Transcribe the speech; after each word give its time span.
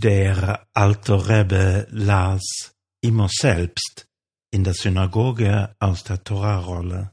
Der 0.00 0.68
alte 0.74 1.28
Rebbe 1.28 1.88
las 1.90 2.72
immer 3.00 3.28
selbst 3.28 4.08
in 4.52 4.62
der 4.62 4.74
Synagoge 4.74 5.74
aus 5.80 6.04
der 6.04 6.22
Torarolle. 6.22 7.12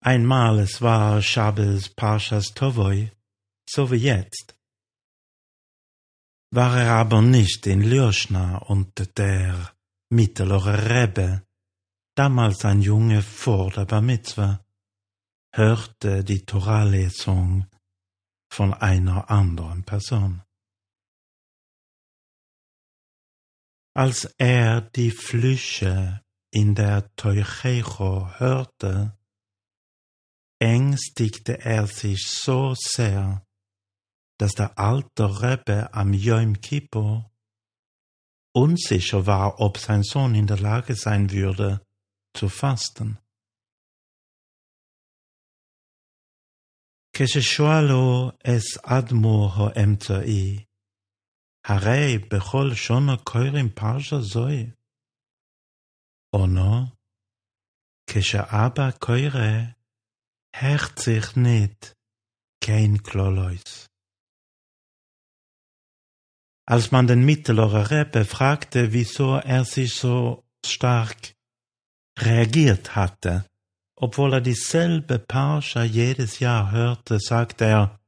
Einmal 0.00 0.60
es 0.60 0.80
war 0.80 1.20
Shabbos 1.20 1.90
Parshas 1.90 2.54
Tovoi, 2.54 3.12
so 3.68 3.90
wie 3.90 3.96
jetzt. 3.96 4.56
War 6.50 6.80
er 6.80 6.92
aber 6.92 7.20
nicht 7.20 7.66
in 7.66 7.82
Lyoshna 7.82 8.56
und 8.56 9.18
der 9.18 9.74
mittlere 10.08 10.88
Rebbe, 10.88 11.42
damals 12.14 12.64
ein 12.64 12.80
Junge 12.80 13.20
vor 13.20 13.70
der 13.70 13.84
Bar 13.84 14.00
Mitzvah, 14.00 14.64
hörte 15.54 16.24
die 16.24 16.42
Toralesung 16.46 17.66
von 18.52 18.74
einer 18.74 19.30
anderen 19.30 19.82
Person. 19.82 20.42
Als 23.94 24.26
er 24.36 24.82
die 24.82 25.10
Flüche 25.10 26.22
in 26.50 26.74
der 26.74 27.14
Teuchecho 27.16 28.28
hörte, 28.38 29.16
ängstigte 30.58 31.64
er 31.64 31.86
sich 31.86 32.28
so 32.28 32.74
sehr, 32.76 33.42
dass 34.38 34.52
der 34.52 34.78
alte 34.78 35.40
Rebbe 35.40 35.88
am 35.94 36.12
Yom 36.12 36.60
Kippur 36.60 37.32
unsicher 38.54 39.24
war, 39.26 39.60
ob 39.60 39.78
sein 39.78 40.02
Sohn 40.02 40.34
in 40.34 40.46
der 40.46 40.58
Lage 40.58 40.94
sein 40.94 41.30
würde, 41.30 41.86
zu 42.34 42.50
fasten. 42.50 43.21
כששואל 47.15 47.83
לו 47.89 48.31
אס 48.43 48.77
אדמו 48.83 49.49
האמצעי, 49.55 50.65
הרי 51.65 52.17
בכל 52.17 52.73
שונו 52.75 53.23
קוראים 53.23 53.69
פרשה 53.69 54.19
זוהי. 54.21 54.65
עונו, 56.35 56.85
כשאבא 58.09 58.91
קורא, 58.91 59.77
hecht 60.55 60.99
sich 60.99 61.35
nicht 61.35 61.95
kein 62.61 63.03
Klolois. 63.03 63.87
Als 66.65 66.91
man 66.91 67.07
den 67.07 67.23
mittleren 67.23 67.85
Rebbe 67.93 68.25
fragte, 68.25 68.91
wieso 68.91 69.37
er 69.37 69.63
sich 69.63 69.93
so 69.95 70.43
stark 70.65 71.33
reagiert 72.19 72.95
hatte, 72.95 73.45
obwohl 74.02 74.32
er 74.32 74.40
dieselbe 74.40 75.20
Parscha 75.20 75.84
jedes 75.84 76.40
Jahr 76.40 76.72
hörte, 76.72 77.20
sagte 77.20 77.66
er, 77.66 78.00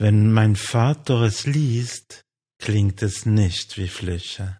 wenn 0.00 0.32
mein 0.32 0.56
Vater 0.56 1.22
es 1.22 1.46
liest, 1.46 2.24
klingt 2.58 3.02
es 3.02 3.24
nicht 3.24 3.78
wie 3.78 3.86
Flüche. 3.86 4.58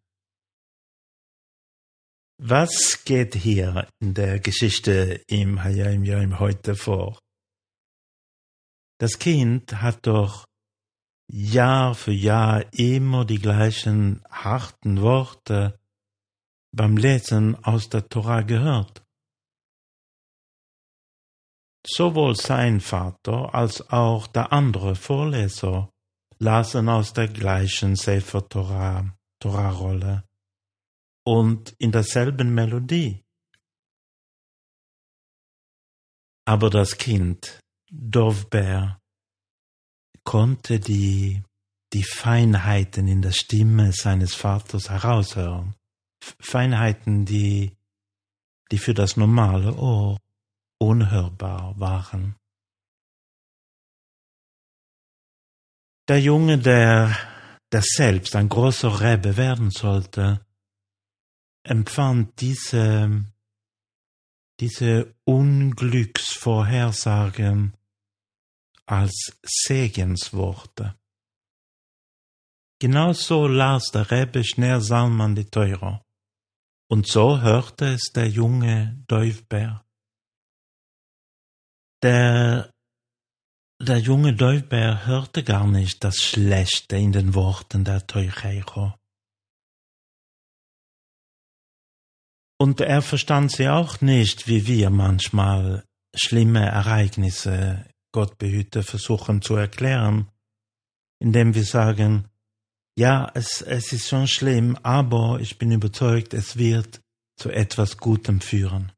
Was 2.39 3.03
geht 3.05 3.35
hier 3.35 3.89
in 3.99 4.15
der 4.15 4.39
Geschichte 4.39 5.21
im 5.27 5.65
Hayim 5.65 6.05
Yom 6.05 6.39
heute 6.39 6.77
vor? 6.77 7.19
Das 9.01 9.19
Kind 9.19 9.83
hat 9.83 10.07
doch 10.07 10.47
Jahr 11.29 11.97
für 11.97 12.13
Jahr 12.13 12.73
immer 12.73 13.25
die 13.25 13.41
gleichen 13.41 14.23
harten 14.31 15.01
Worte 15.01 15.82
beim 16.73 16.97
Lesen 16.97 17.63
aus 17.65 17.89
der 17.89 18.09
Tora 18.09 18.43
gehört. 18.43 19.05
Sowohl 21.87 22.37
sein 22.37 22.81
Vater 22.81 23.55
als 23.55 23.89
auch 23.91 24.27
der 24.29 24.53
andere 24.53 24.95
Vorleser 24.95 25.91
lasen 26.39 26.89
aus 26.89 27.13
der 27.13 27.29
gleichen 27.29 27.97
Sefer 27.97 28.49
Torah, 28.49 29.17
Torah-Rolle 29.41 30.25
und 31.25 31.75
in 31.79 31.93
derselben 31.93 32.55
Melodie. 32.55 33.25
Aber 36.45 36.71
das 36.71 36.97
Kind, 36.99 37.61
Dovber, 37.91 39.01
konnte 40.25 40.81
die, 40.81 41.43
die 41.93 42.05
Feinheiten 42.05 43.07
in 43.07 43.23
der 43.23 43.33
Stimme 43.33 43.93
seines 43.93 44.35
Vaters 44.35 44.89
heraushören. 44.89 45.75
Feinheiten, 46.41 47.25
die, 47.25 47.77
die 48.71 48.79
für 48.79 48.95
das 48.95 49.17
normale 49.17 49.75
Ohr 49.75 50.19
unhörbar 50.79 51.75
waren. 51.79 52.37
Der 56.09 56.21
Junge, 56.21 56.59
der, 56.59 57.17
der 57.71 57.83
selbst 57.83 58.35
ein 58.37 58.49
großer 58.49 59.01
Rebbe 59.01 59.37
werden 59.37 59.71
sollte, 59.71 60.45
empfand 61.63 62.41
diese, 62.41 63.25
diese 64.59 65.15
Unglücksvorhersagen 65.25 67.77
als 68.87 69.39
Segensworte. 69.43 70.97
Genauso 72.81 73.47
las 73.47 73.93
der 73.93 74.11
Rebbe 74.11 74.43
schnell 74.45 74.81
Salman 74.81 75.37
die 75.37 75.45
Teuro. 75.45 76.01
Und 76.93 77.07
so 77.07 77.41
hörte 77.41 77.87
es 77.95 78.13
der 78.15 78.29
junge 78.29 79.03
Däufbär. 79.09 79.83
Der, 82.03 82.71
der 83.81 83.97
junge 83.97 84.35
Däufbär 84.35 85.07
hörte 85.07 85.43
gar 85.43 85.67
nicht 85.67 86.05
das 86.05 86.17
Schlechte 86.17 86.97
in 86.99 87.13
den 87.13 87.35
Worten 87.35 87.85
der 87.87 88.07
Teucheiro. 88.07 88.93
Und 92.61 92.83
er 92.83 93.01
verstand 93.01 93.53
sie 93.53 93.71
auch 93.71 94.03
nicht, 94.03 94.47
wie 94.47 94.67
wir 94.67 94.91
manchmal 94.91 95.87
schlimme 96.15 96.67
Ereignisse, 96.67 97.89
Gott 98.13 98.37
behüte, 98.37 98.83
versuchen 98.83 99.41
zu 99.41 99.57
erklären, 99.57 100.31
indem 101.23 101.55
wir 101.55 101.65
sagen, 101.65 102.29
ja, 102.97 103.31
es, 103.35 103.63
es 103.63 103.93
ist 103.93 104.09
schon 104.09 104.29
schlimm, 104.29 104.77
aber 104.83 105.39
ich 105.41 105.59
bin 105.59 105.73
überzeugt, 105.73 106.35
es 106.35 106.57
wird 106.57 107.01
zu 107.37 107.51
etwas 107.51 107.97
Gutem 107.97 108.41
führen. 108.41 108.93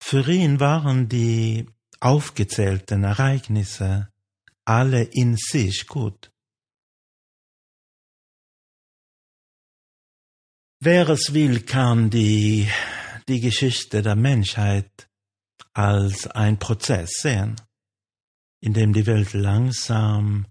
Für 0.00 0.28
ihn 0.30 0.60
waren 0.60 1.08
die 1.08 1.66
aufgezählten 2.00 3.04
Ereignisse 3.04 4.08
alle 4.64 5.02
in 5.02 5.36
sich 5.36 5.86
gut. 5.86 6.30
Wer 10.80 11.08
es 11.08 11.32
will, 11.34 11.62
kann 11.62 12.10
die, 12.10 12.68
die 13.26 13.40
Geschichte 13.40 14.02
der 14.02 14.14
Menschheit 14.14 15.08
als 15.72 16.26
ein 16.28 16.58
Prozess 16.58 17.10
sehen, 17.20 17.56
in 18.60 18.74
dem 18.74 18.92
die 18.92 19.06
Welt 19.06 19.32
langsam 19.32 20.46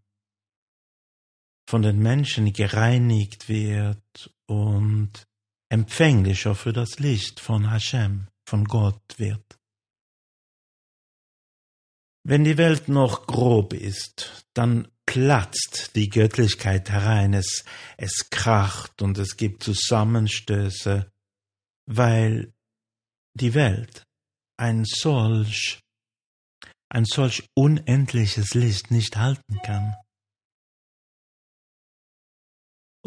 von 1.68 1.82
den 1.82 2.00
Menschen 2.00 2.54
gereinigt 2.54 3.50
wird 3.50 4.34
und 4.48 5.12
empfänglicher 5.70 6.56
für 6.56 6.72
das 6.72 7.00
Licht 7.00 7.40
von 7.40 7.70
Hashem, 7.70 8.28
von 8.48 8.64
Gott 8.66 9.02
wird. 9.18 9.60
Wenn 12.24 12.44
die 12.44 12.58
Welt 12.58 12.88
noch 12.90 13.28
grob 13.28 13.74
ist, 13.74 14.46
dann 14.54 14.88
platzt 15.06 15.96
die 15.96 16.10
Göttlichkeit 16.10 16.90
herein, 16.90 17.34
es, 17.34 17.64
es 17.96 18.30
kracht 18.30 19.02
und 19.02 19.18
es 19.18 19.38
gibt 19.38 19.64
Zusammenstöße, 19.64 21.10
weil 21.86 22.54
die 23.34 23.54
Welt 23.54 24.04
ein 24.58 24.84
solch, 24.86 25.80
ein 26.90 27.06
solch 27.06 27.48
unendliches 27.56 28.54
Licht 28.54 28.92
nicht 28.92 29.16
halten 29.16 29.60
kann. 29.64 29.96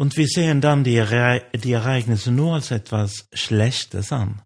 Und 0.00 0.16
wir 0.16 0.28
sehen 0.28 0.62
dann 0.62 0.82
die, 0.82 0.94
die 0.94 1.72
Ereignisse 1.72 2.30
nur 2.32 2.54
als 2.54 2.70
etwas 2.70 3.28
Schlechtes 3.34 4.12
an. 4.12 4.42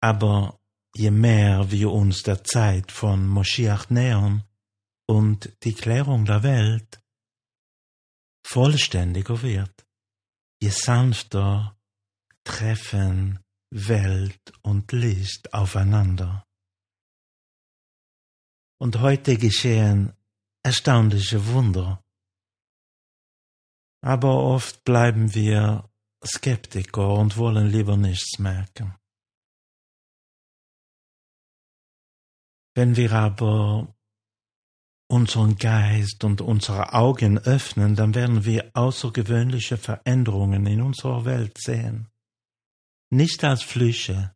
Aber 0.00 0.60
je 0.94 1.10
mehr 1.10 1.68
wir 1.72 1.90
uns 1.90 2.22
der 2.22 2.44
Zeit 2.44 2.92
von 2.92 3.26
Moschiach 3.26 3.90
nähern 3.90 4.44
und 5.08 5.52
die 5.64 5.74
Klärung 5.74 6.26
der 6.26 6.44
Welt 6.44 7.02
vollständiger 8.46 9.42
wird, 9.42 9.84
je 10.62 10.70
sanfter 10.70 11.76
treffen 12.44 13.40
Welt 13.70 14.52
und 14.62 14.92
Licht 14.92 15.52
aufeinander. 15.52 16.46
Und 18.80 19.00
heute 19.00 19.36
geschehen 19.36 20.12
erstaunliche 20.62 21.44
Wunder 21.48 22.00
aber 24.00 24.42
oft 24.42 24.84
bleiben 24.84 25.34
wir 25.34 25.88
Skeptiker 26.24 27.14
und 27.14 27.36
wollen 27.36 27.68
lieber 27.68 27.96
nichts 27.96 28.38
merken. 28.38 28.94
Wenn 32.74 32.96
wir 32.96 33.12
aber 33.12 33.94
unseren 35.10 35.56
Geist 35.56 36.22
und 36.22 36.40
unsere 36.40 36.92
Augen 36.92 37.38
öffnen, 37.38 37.96
dann 37.96 38.14
werden 38.14 38.44
wir 38.44 38.70
außergewöhnliche 38.74 39.78
Veränderungen 39.78 40.66
in 40.66 40.82
unserer 40.82 41.24
Welt 41.24 41.58
sehen. 41.58 42.08
Nicht 43.10 43.42
als 43.42 43.62
Flüche, 43.62 44.34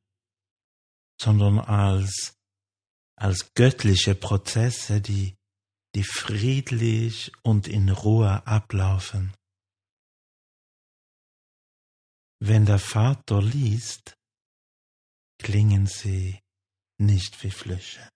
sondern 1.21 1.59
als, 1.59 2.37
als 3.17 3.53
göttliche 3.55 4.15
Prozesse, 4.15 5.01
die, 5.01 5.37
die 5.95 6.05
friedlich 6.05 7.31
und 7.43 7.69
in 7.69 7.91
Ruhe 7.91 8.47
ablaufen. 8.47 9.35
Wenn 12.45 12.67
der 12.67 12.81
Vater 12.81 13.41
liest, 13.41 14.17
klingen 15.39 15.87
sie 15.87 16.41
nicht 16.99 17.41
wie 17.45 17.53
Flüche. 17.53 18.09